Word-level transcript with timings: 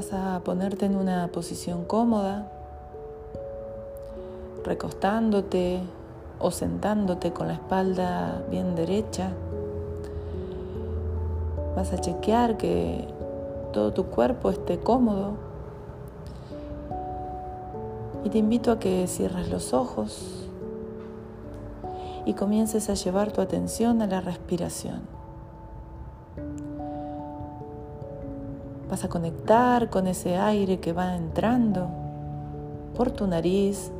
Vas 0.00 0.14
a 0.14 0.40
ponerte 0.42 0.86
en 0.86 0.96
una 0.96 1.28
posición 1.28 1.84
cómoda, 1.84 2.50
recostándote 4.64 5.80
o 6.38 6.50
sentándote 6.50 7.34
con 7.34 7.48
la 7.48 7.52
espalda 7.52 8.42
bien 8.50 8.74
derecha. 8.76 9.30
Vas 11.76 11.92
a 11.92 12.00
chequear 12.00 12.56
que 12.56 13.06
todo 13.74 13.92
tu 13.92 14.06
cuerpo 14.06 14.48
esté 14.48 14.78
cómodo. 14.80 15.34
Y 18.24 18.30
te 18.30 18.38
invito 18.38 18.72
a 18.72 18.78
que 18.78 19.06
cierres 19.06 19.50
los 19.50 19.74
ojos 19.74 20.48
y 22.24 22.32
comiences 22.32 22.88
a 22.88 22.94
llevar 22.94 23.32
tu 23.32 23.42
atención 23.42 24.00
a 24.00 24.06
la 24.06 24.22
respiración. 24.22 25.19
Vas 28.90 29.04
a 29.04 29.08
conectar 29.08 29.88
con 29.88 30.08
ese 30.08 30.36
aire 30.36 30.80
que 30.80 30.92
va 30.92 31.14
entrando 31.14 31.86
por 32.96 33.12
tu 33.12 33.28
nariz, 33.28 33.92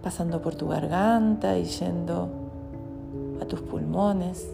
pasando 0.00 0.40
por 0.40 0.54
tu 0.54 0.68
garganta 0.68 1.58
y 1.58 1.64
yendo 1.64 2.28
a 3.42 3.46
tus 3.46 3.60
pulmones. 3.62 4.48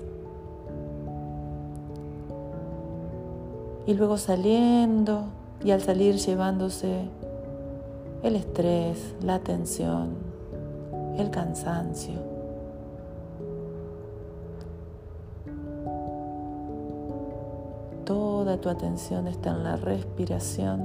Y 3.87 3.93
luego 3.93 4.17
saliendo 4.17 5.25
y 5.63 5.73
al 5.73 5.83
salir 5.83 6.17
llevándose 6.17 7.09
el 8.23 8.37
estrés, 8.37 9.15
la 9.23 9.41
tensión, 9.41 10.15
el 11.19 11.31
cansancio. 11.31 12.30
Toda 18.41 18.57
tu 18.59 18.71
atención 18.71 19.29
está 19.29 19.51
en 19.51 19.65
la 19.65 19.77
respiración. 19.77 20.81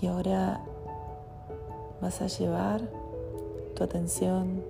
Y 0.00 0.06
ahora 0.06 0.62
vas 2.00 2.22
a 2.22 2.26
llevar 2.26 2.80
tu 3.76 3.84
atención 3.84 4.62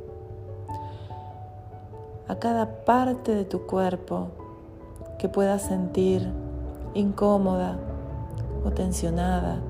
a 2.27 2.35
cada 2.41 2.85
parte 2.85 3.33
de 3.33 3.45
tu 3.45 3.65
cuerpo 3.65 4.27
que 5.21 5.29
puedas 5.29 5.63
sentir 5.63 6.29
incómoda 6.95 7.79
tensionada 8.71 9.61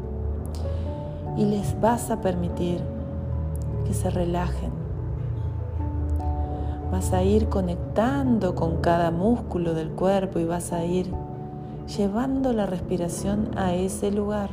y 1.36 1.44
les 1.44 1.80
vas 1.80 2.10
a 2.10 2.20
permitir 2.20 2.80
que 3.86 3.94
se 3.94 4.10
relajen. 4.10 4.72
Vas 6.90 7.12
a 7.12 7.22
ir 7.22 7.48
conectando 7.48 8.54
con 8.54 8.78
cada 8.78 9.10
músculo 9.10 9.74
del 9.74 9.90
cuerpo 9.90 10.38
y 10.38 10.44
vas 10.44 10.72
a 10.72 10.84
ir 10.84 11.12
llevando 11.96 12.52
la 12.52 12.66
respiración 12.66 13.50
a 13.56 13.74
ese 13.74 14.10
lugar. 14.10 14.50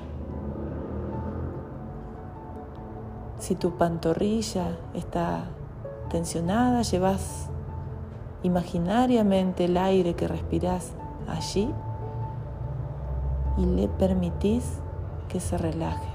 Si 3.39 3.55
tu 3.55 3.71
pantorrilla 3.71 4.77
está 4.93 5.45
tensionada, 6.09 6.81
llevas 6.83 7.49
imaginariamente 8.43 9.65
el 9.65 9.77
aire 9.77 10.13
que 10.13 10.27
respiras 10.27 10.91
allí 11.27 11.69
y 13.57 13.65
le 13.65 13.87
permitís 13.87 14.79
que 15.29 15.39
se 15.39 15.57
relaje. 15.57 16.09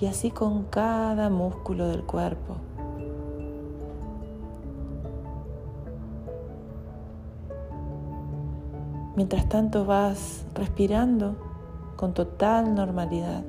Y 0.00 0.06
así 0.06 0.30
con 0.30 0.64
cada 0.64 1.28
músculo 1.28 1.88
del 1.88 2.04
cuerpo. 2.04 2.56
Mientras 9.16 9.48
tanto 9.48 9.84
vas 9.84 10.44
respirando 10.54 11.34
con 11.96 12.14
total 12.14 12.76
normalidad. 12.76 13.42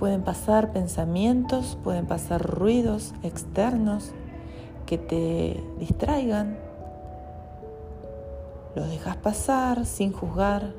Pueden 0.00 0.22
pasar 0.22 0.72
pensamientos, 0.72 1.78
pueden 1.84 2.06
pasar 2.06 2.42
ruidos 2.42 3.14
externos 3.22 4.10
que 4.84 4.98
te 4.98 5.62
distraigan. 5.78 6.65
Los 8.76 8.90
dejas 8.90 9.16
pasar 9.16 9.86
sin 9.86 10.12
juzgar. 10.12 10.74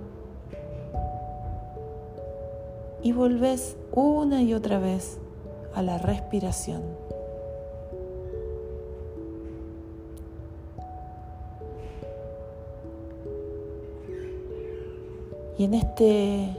Y 3.01 3.11
volvés 3.11 3.75
una 3.91 4.43
y 4.43 4.53
otra 4.53 4.77
vez 4.77 5.17
a 5.73 5.81
la 5.81 5.97
respiración. 5.97 6.83
Y 15.57 15.63
en 15.63 15.73
este 15.73 16.55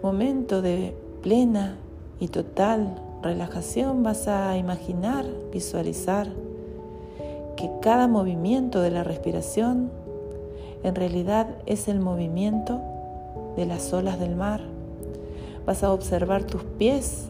momento 0.00 0.62
de 0.62 0.94
plena 1.22 1.76
y 2.20 2.28
total 2.28 3.02
relajación 3.20 4.04
vas 4.04 4.28
a 4.28 4.56
imaginar, 4.56 5.26
visualizar 5.50 6.28
que 7.58 7.68
cada 7.82 8.06
movimiento 8.06 8.80
de 8.82 8.92
la 8.92 9.02
respiración 9.02 9.90
en 10.84 10.94
realidad 10.94 11.48
es 11.66 11.88
el 11.88 11.98
movimiento 11.98 12.80
de 13.56 13.66
las 13.66 13.92
olas 13.92 14.20
del 14.20 14.36
mar. 14.36 14.60
Vas 15.66 15.82
a 15.82 15.92
observar 15.92 16.44
tus 16.44 16.62
pies 16.62 17.26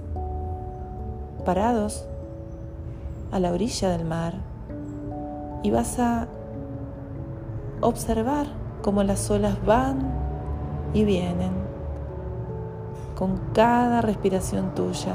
parados 1.46 2.04
a 3.32 3.40
la 3.40 3.52
orilla 3.52 3.88
del 3.88 4.04
mar 4.04 4.34
y 5.62 5.70
vas 5.70 5.98
a 5.98 6.28
observar 7.80 8.48
cómo 8.82 9.02
las 9.04 9.30
olas 9.30 9.64
van 9.64 10.12
y 10.92 11.04
vienen 11.04 11.52
con 13.16 13.40
cada 13.54 14.02
respiración 14.02 14.74
tuya. 14.74 15.14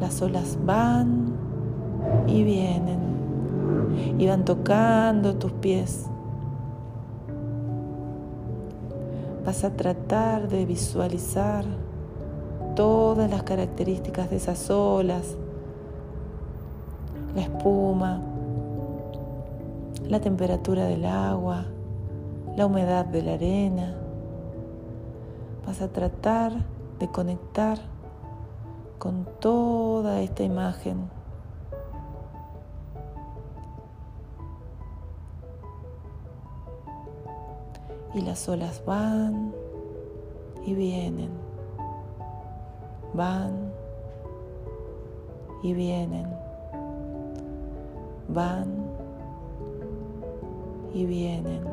Las 0.00 0.20
olas 0.20 0.58
van 0.66 1.32
y 2.26 2.42
vienen 2.42 3.03
y 4.18 4.26
van 4.26 4.44
tocando 4.44 5.36
tus 5.36 5.52
pies. 5.52 6.06
Vas 9.44 9.64
a 9.64 9.70
tratar 9.70 10.48
de 10.48 10.64
visualizar 10.64 11.64
todas 12.74 13.30
las 13.30 13.42
características 13.42 14.30
de 14.30 14.36
esas 14.36 14.70
olas, 14.70 15.36
la 17.34 17.42
espuma, 17.42 18.20
la 20.08 20.20
temperatura 20.20 20.86
del 20.86 21.04
agua, 21.04 21.66
la 22.56 22.66
humedad 22.66 23.04
de 23.04 23.22
la 23.22 23.34
arena 23.34 24.04
vas 25.66 25.80
a 25.80 25.88
tratar 25.88 26.52
de 26.98 27.08
conectar 27.08 27.78
con 28.98 29.26
toda 29.40 30.20
esta 30.20 30.42
imagen. 30.42 31.08
Y 38.14 38.20
las 38.20 38.48
olas 38.48 38.82
van 38.86 39.52
y 40.64 40.74
vienen, 40.74 41.30
van 43.12 43.72
y 45.62 45.74
vienen, 45.74 46.26
van 48.28 48.68
y 50.94 51.04
vienen 51.04 51.64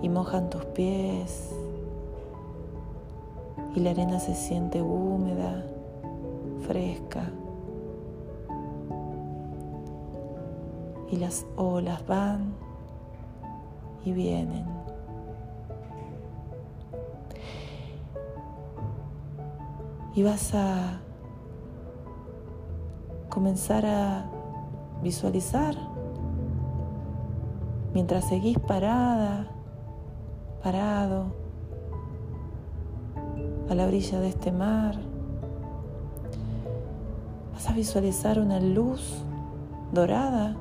y 0.00 0.08
mojan 0.08 0.50
tus 0.50 0.64
pies 0.66 1.52
y 3.74 3.80
la 3.80 3.90
arena 3.90 4.18
se 4.18 4.34
siente 4.34 4.82
húmeda, 4.82 5.64
fresca. 6.66 7.30
Y 11.10 11.16
las 11.16 11.46
olas 11.56 12.06
van 12.06 12.54
y 14.04 14.12
vienen. 14.12 14.81
Y 20.14 20.22
vas 20.22 20.54
a 20.54 21.00
comenzar 23.30 23.86
a 23.86 24.26
visualizar 25.02 25.74
mientras 27.94 28.28
seguís 28.28 28.58
parada, 28.58 29.48
parado 30.62 31.26
a 33.70 33.74
la 33.74 33.86
orilla 33.86 34.20
de 34.20 34.28
este 34.28 34.52
mar. 34.52 34.96
Vas 37.54 37.68
a 37.70 37.72
visualizar 37.72 38.38
una 38.38 38.60
luz 38.60 39.24
dorada 39.92 40.56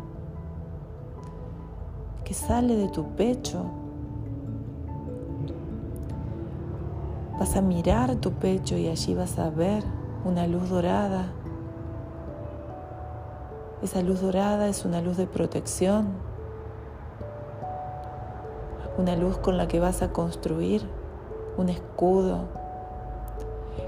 que 2.23 2.33
sale 2.33 2.77
de 2.77 2.87
tu 2.87 3.03
pecho 3.15 3.80
Vas 7.41 7.55
a 7.55 7.61
mirar 7.63 8.17
tu 8.17 8.33
pecho 8.33 8.77
y 8.77 8.87
allí 8.87 9.15
vas 9.15 9.39
a 9.39 9.49
ver 9.49 9.83
una 10.25 10.45
luz 10.45 10.69
dorada. 10.69 11.25
Esa 13.81 14.03
luz 14.03 14.21
dorada 14.21 14.67
es 14.67 14.85
una 14.85 15.01
luz 15.01 15.17
de 15.17 15.25
protección, 15.25 16.09
una 18.99 19.15
luz 19.15 19.39
con 19.39 19.57
la 19.57 19.67
que 19.67 19.79
vas 19.79 20.03
a 20.03 20.13
construir 20.13 20.87
un 21.57 21.69
escudo 21.69 22.41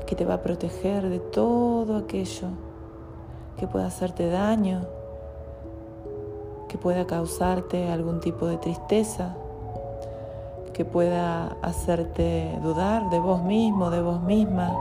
que 0.07 0.15
te 0.15 0.25
va 0.25 0.33
a 0.33 0.41
proteger 0.41 1.07
de 1.07 1.19
todo 1.19 1.97
aquello 1.97 2.47
que 3.57 3.67
pueda 3.67 3.85
hacerte 3.85 4.31
daño, 4.31 4.87
que 6.69 6.79
pueda 6.79 7.05
causarte 7.05 7.91
algún 7.91 8.19
tipo 8.19 8.47
de 8.47 8.57
tristeza, 8.57 9.35
que 10.73 10.85
pueda 10.85 11.55
hacerte 11.61 12.59
dudar 12.61 13.09
de 13.09 13.19
vos 13.19 13.43
mismo, 13.43 13.91
de 13.91 14.01
vos 14.01 14.21
misma, 14.21 14.75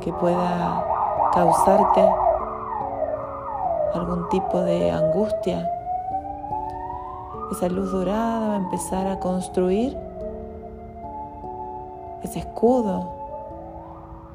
que 0.00 0.12
pueda 0.14 0.84
causarte 1.32 2.02
algún 3.94 4.28
tipo 4.30 4.60
de 4.62 4.90
angustia. 4.90 5.70
Esa 7.52 7.68
luz 7.68 7.92
dorada 7.92 8.48
va 8.48 8.54
a 8.54 8.56
empezar 8.56 9.06
a 9.06 9.20
construir 9.20 9.96
ese 12.22 12.38
escudo 12.38 13.10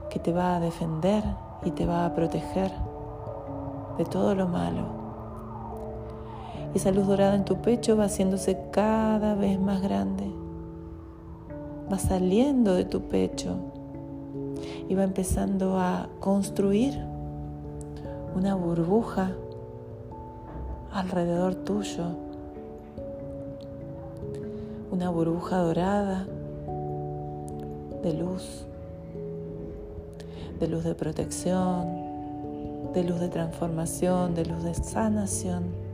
que 0.10 0.20
te 0.20 0.32
va 0.32 0.58
a 0.58 0.60
defender 0.60 1.24
y 1.64 1.72
te 1.72 1.86
va 1.86 2.06
a 2.06 2.14
proteger 2.14 2.72
de 3.98 4.06
todo 4.06 4.36
lo 4.36 4.48
malo. 4.48 4.97
Esa 6.74 6.92
luz 6.92 7.08
dorada 7.08 7.36
en 7.36 7.46
tu 7.46 7.62
pecho 7.62 7.98
va 7.98 8.06
haciéndose 8.06 8.58
cada 8.72 9.36
vez 9.36 9.60
más 9.60 9.82
grande. 9.82 10.32
Va 11.92 11.98
saliendo 11.98 12.76
de 12.76 12.86
tu 12.86 13.02
pecho 13.08 13.56
y 14.90 14.96
va 14.96 15.04
empezando 15.04 15.80
a 15.80 16.10
construir 16.20 16.98
una 18.36 18.56
burbuja 18.56 19.32
alrededor 20.92 21.56
tuyo. 21.56 22.06
Una 24.92 25.10
burbuja 25.10 25.58
dorada 25.58 26.28
de 28.04 28.14
luz, 28.14 28.66
de 30.60 30.68
luz 30.68 30.84
de 30.84 30.96
protección, 30.96 31.88
de 32.94 33.04
luz 33.04 33.20
de 33.20 33.30
transformación, 33.30 34.34
de 34.34 34.46
luz 34.46 34.64
de 34.64 34.74
sanación. 34.74 35.87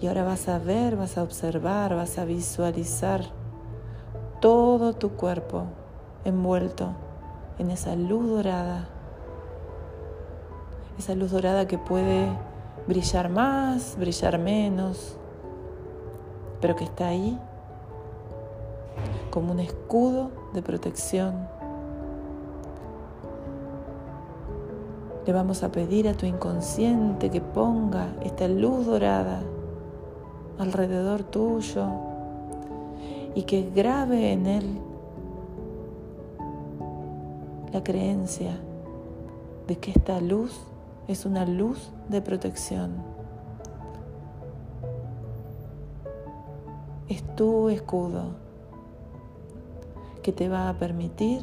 Y 0.00 0.06
ahora 0.06 0.22
vas 0.22 0.48
a 0.48 0.58
ver, 0.58 0.96
vas 0.96 1.18
a 1.18 1.22
observar, 1.24 1.96
vas 1.96 2.18
a 2.18 2.24
visualizar 2.24 3.22
todo 4.40 4.92
tu 4.92 5.10
cuerpo 5.10 5.64
envuelto 6.24 6.90
en 7.58 7.72
esa 7.72 7.96
luz 7.96 8.28
dorada. 8.28 8.88
Esa 10.98 11.16
luz 11.16 11.32
dorada 11.32 11.66
que 11.66 11.78
puede 11.78 12.28
brillar 12.86 13.28
más, 13.28 13.96
brillar 13.98 14.38
menos, 14.38 15.16
pero 16.60 16.76
que 16.76 16.84
está 16.84 17.08
ahí 17.08 17.36
como 19.30 19.52
un 19.52 19.60
escudo 19.60 20.30
de 20.54 20.62
protección. 20.62 21.48
Le 25.26 25.32
vamos 25.32 25.62
a 25.64 25.72
pedir 25.72 26.08
a 26.08 26.14
tu 26.14 26.24
inconsciente 26.24 27.30
que 27.30 27.40
ponga 27.40 28.06
esta 28.22 28.48
luz 28.48 28.86
dorada 28.86 29.42
alrededor 30.58 31.22
tuyo 31.22 31.86
y 33.34 33.42
que 33.42 33.70
grabe 33.74 34.32
en 34.32 34.46
él 34.46 34.78
la 37.72 37.84
creencia 37.84 38.58
de 39.66 39.76
que 39.76 39.92
esta 39.92 40.20
luz 40.20 40.58
es 41.06 41.24
una 41.24 41.46
luz 41.46 41.90
de 42.08 42.20
protección. 42.20 42.92
Es 47.08 47.22
tu 47.36 47.68
escudo 47.68 48.36
que 50.22 50.32
te 50.32 50.48
va 50.48 50.68
a 50.68 50.74
permitir 50.74 51.42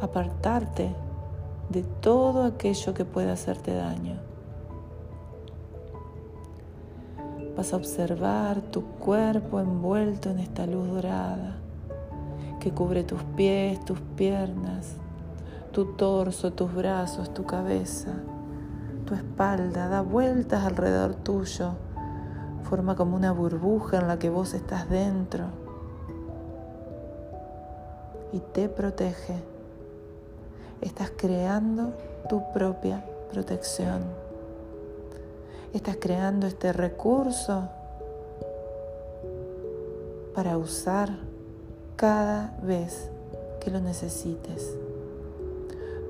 apartarte 0.00 0.94
de 1.68 1.82
todo 1.82 2.44
aquello 2.44 2.94
que 2.94 3.04
pueda 3.04 3.32
hacerte 3.32 3.74
daño. 3.74 4.29
Vas 7.56 7.72
a 7.72 7.76
observar 7.76 8.60
tu 8.60 8.82
cuerpo 8.82 9.60
envuelto 9.60 10.30
en 10.30 10.38
esta 10.38 10.66
luz 10.66 10.88
dorada 10.88 11.56
que 12.60 12.70
cubre 12.72 13.02
tus 13.02 13.22
pies, 13.36 13.82
tus 13.84 13.98
piernas, 14.16 14.92
tu 15.72 15.96
torso, 15.96 16.52
tus 16.52 16.72
brazos, 16.72 17.32
tu 17.32 17.44
cabeza, 17.44 18.12
tu 19.06 19.14
espalda. 19.14 19.88
Da 19.88 20.02
vueltas 20.02 20.64
alrededor 20.64 21.14
tuyo. 21.14 21.72
Forma 22.62 22.94
como 22.94 23.16
una 23.16 23.32
burbuja 23.32 23.98
en 23.98 24.06
la 24.06 24.18
que 24.18 24.30
vos 24.30 24.54
estás 24.54 24.88
dentro. 24.88 25.46
Y 28.32 28.38
te 28.38 28.68
protege. 28.68 29.42
Estás 30.82 31.10
creando 31.16 31.94
tu 32.28 32.42
propia 32.52 33.04
protección 33.32 34.29
estás 35.72 35.96
creando 36.00 36.46
este 36.46 36.72
recurso 36.72 37.68
para 40.34 40.56
usar 40.56 41.10
cada 41.96 42.56
vez 42.62 43.10
que 43.60 43.70
lo 43.70 43.80
necesites. 43.80 44.76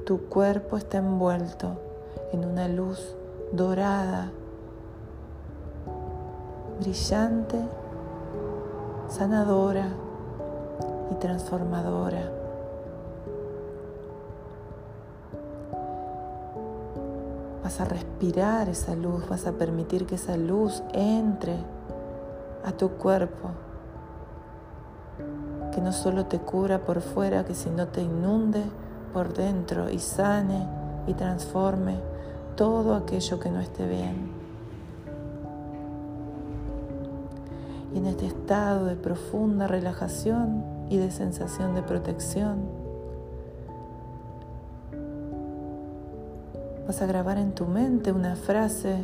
Tu 0.07 0.19
cuerpo 0.29 0.77
está 0.77 0.99
envuelto 0.99 1.79
en 2.33 2.45
una 2.45 2.69
luz 2.69 3.15
dorada, 3.53 4.31
brillante, 6.81 7.59
sanadora 9.09 9.89
y 11.11 11.15
transformadora. 11.17 12.40
Vas 17.71 17.81
a 17.83 17.85
respirar 17.85 18.69
esa 18.69 18.97
luz, 18.97 19.29
vas 19.29 19.47
a 19.47 19.53
permitir 19.53 20.05
que 20.05 20.17
esa 20.17 20.37
luz 20.37 20.83
entre 20.93 21.55
a 22.65 22.73
tu 22.73 22.89
cuerpo, 22.89 23.51
que 25.73 25.81
no 25.81 25.93
solo 25.93 26.27
te 26.27 26.41
cura 26.41 26.81
por 26.81 27.01
fuera, 27.01 27.45
que 27.45 27.55
sino 27.55 27.87
te 27.87 28.03
inunde 28.03 28.65
por 29.13 29.35
dentro 29.35 29.89
y 29.89 30.01
sane 30.01 30.67
y 31.07 31.15
transforme 31.15 32.01
todo 32.57 32.97
aquello 32.97 33.39
que 33.39 33.51
no 33.53 33.61
esté 33.61 33.87
bien. 33.87 34.33
Y 37.95 37.99
en 37.99 38.07
este 38.07 38.27
estado 38.27 38.87
de 38.87 38.97
profunda 38.97 39.69
relajación 39.69 40.65
y 40.89 40.97
de 40.97 41.13
sensación 41.13 41.77
de 41.77 41.85
protección, 41.85 42.80
Vas 46.91 47.03
a 47.03 47.07
grabar 47.07 47.39
en 47.39 47.53
tu 47.53 47.67
mente 47.67 48.11
una 48.11 48.35
frase, 48.35 48.97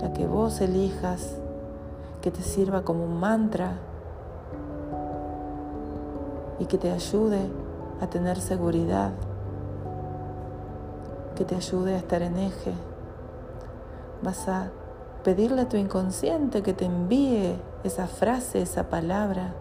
la 0.00 0.14
que 0.14 0.26
vos 0.26 0.62
elijas, 0.62 1.36
que 2.22 2.30
te 2.30 2.40
sirva 2.40 2.84
como 2.84 3.04
un 3.04 3.20
mantra 3.20 3.72
y 6.58 6.64
que 6.64 6.78
te 6.78 6.90
ayude 6.90 7.50
a 8.00 8.06
tener 8.06 8.40
seguridad, 8.40 9.12
que 11.36 11.44
te 11.44 11.54
ayude 11.54 11.96
a 11.96 11.98
estar 11.98 12.22
en 12.22 12.38
eje. 12.38 12.72
Vas 14.22 14.48
a 14.48 14.70
pedirle 15.22 15.60
a 15.60 15.68
tu 15.68 15.76
inconsciente 15.76 16.62
que 16.62 16.72
te 16.72 16.86
envíe 16.86 17.58
esa 17.82 18.06
frase, 18.06 18.62
esa 18.62 18.88
palabra, 18.88 19.52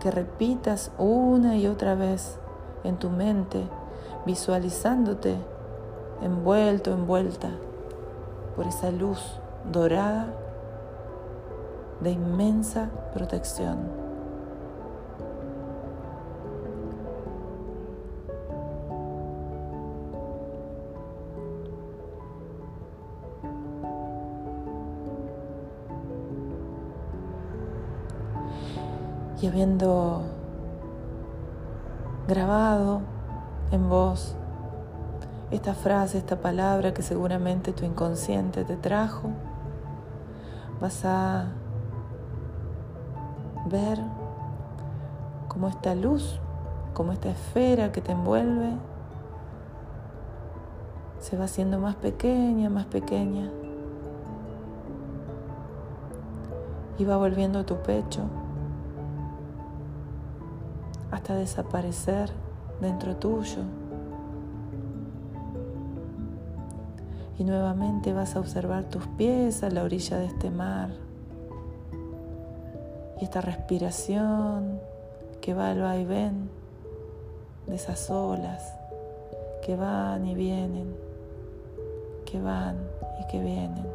que 0.00 0.10
repitas 0.10 0.90
una 0.98 1.56
y 1.56 1.68
otra 1.68 1.94
vez 1.94 2.36
en 2.82 2.96
tu 2.96 3.10
mente, 3.10 3.62
visualizándote 4.26 5.36
envuelto, 6.22 6.92
envuelta 6.92 7.50
por 8.56 8.66
esa 8.66 8.90
luz 8.90 9.40
dorada 9.64 10.26
de 12.00 12.10
inmensa 12.10 12.90
protección. 13.14 13.78
Y 29.42 29.46
habiendo 29.46 30.22
grabado 32.28 33.00
en 33.72 33.88
voz 33.88 34.36
esta 35.50 35.74
frase, 35.74 36.18
esta 36.18 36.40
palabra 36.40 36.94
que 36.94 37.02
seguramente 37.02 37.72
tu 37.72 37.84
inconsciente 37.84 38.64
te 38.64 38.76
trajo, 38.76 39.30
vas 40.80 41.04
a 41.04 41.46
ver 43.66 43.98
cómo 45.48 45.68
esta 45.68 45.94
luz, 45.94 46.40
como 46.94 47.12
esta 47.12 47.30
esfera 47.30 47.90
que 47.90 48.00
te 48.00 48.12
envuelve, 48.12 48.70
se 51.18 51.36
va 51.36 51.44
haciendo 51.44 51.78
más 51.78 51.96
pequeña, 51.96 52.70
más 52.70 52.86
pequeña. 52.86 53.50
Y 56.98 57.04
va 57.04 57.16
volviendo 57.16 57.60
a 57.60 57.64
tu 57.64 57.76
pecho 57.76 58.22
hasta 61.10 61.34
desaparecer 61.34 62.30
dentro 62.80 63.16
tuyo. 63.16 63.79
Y 67.40 67.44
nuevamente 67.44 68.12
vas 68.12 68.36
a 68.36 68.40
observar 68.40 68.84
tus 68.84 69.06
pies 69.16 69.62
a 69.62 69.70
la 69.70 69.82
orilla 69.82 70.18
de 70.18 70.26
este 70.26 70.50
mar. 70.50 70.90
Y 73.18 73.24
esta 73.24 73.40
respiración 73.40 74.78
que 75.40 75.54
va 75.54 75.70
al 75.70 75.80
vaivén 75.80 76.50
de 77.66 77.76
esas 77.76 78.10
olas 78.10 78.74
que 79.64 79.74
van 79.74 80.26
y 80.26 80.34
vienen, 80.34 80.94
que 82.26 82.38
van 82.38 82.76
y 83.22 83.26
que 83.28 83.40
vienen. 83.40 83.86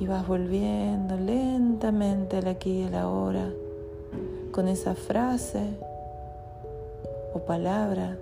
Y 0.00 0.06
vas 0.08 0.26
volviendo 0.26 1.16
lentamente 1.16 2.38
al 2.38 2.48
aquí 2.48 2.80
y 2.80 2.84
a 2.86 2.90
la 2.90 3.08
hora 3.08 3.52
con 4.50 4.66
esa 4.66 4.96
frase 4.96 5.78
o 7.34 7.38
palabra 7.38 8.16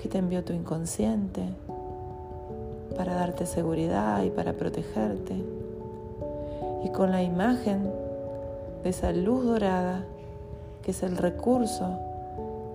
que 0.00 0.08
te 0.08 0.18
envió 0.18 0.44
tu 0.44 0.52
inconsciente 0.52 1.42
para 2.96 3.14
darte 3.14 3.46
seguridad 3.46 4.22
y 4.22 4.30
para 4.30 4.54
protegerte. 4.54 5.36
Y 6.84 6.88
con 6.90 7.10
la 7.10 7.22
imagen 7.22 7.90
de 8.82 8.90
esa 8.90 9.12
luz 9.12 9.44
dorada, 9.44 10.04
que 10.82 10.92
es 10.92 11.02
el 11.02 11.16
recurso 11.16 11.98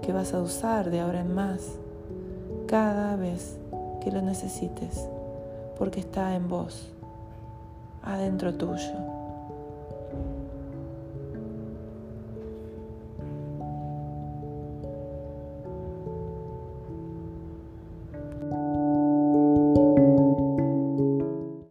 que 0.01 0.13
vas 0.13 0.33
a 0.33 0.41
usar 0.41 0.89
de 0.89 0.99
ahora 0.99 1.21
en 1.21 1.33
más, 1.33 1.61
cada 2.67 3.15
vez 3.15 3.57
que 4.01 4.11
lo 4.11 4.21
necesites, 4.21 5.07
porque 5.77 6.01
está 6.01 6.35
en 6.35 6.49
vos, 6.49 6.89
adentro 8.03 8.53
tuyo. 8.53 9.12